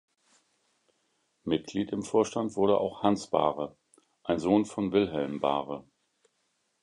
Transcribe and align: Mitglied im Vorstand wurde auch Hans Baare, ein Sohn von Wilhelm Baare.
Mitglied 1.43 1.91
im 1.91 2.01
Vorstand 2.01 2.55
wurde 2.55 2.79
auch 2.79 3.03
Hans 3.03 3.27
Baare, 3.27 3.77
ein 4.23 4.39
Sohn 4.39 4.65
von 4.65 4.91
Wilhelm 4.93 5.39
Baare. 5.39 5.83